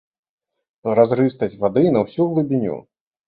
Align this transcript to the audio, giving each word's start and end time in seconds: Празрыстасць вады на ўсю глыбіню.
Празрыстасць 0.87 1.59
вады 1.65 1.83
на 1.97 2.03
ўсю 2.05 2.27
глыбіню. 2.31 2.81